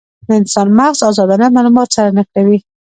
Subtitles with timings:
[0.27, 2.59] د انسان مغز ازادانه مالومات سره نښلوي.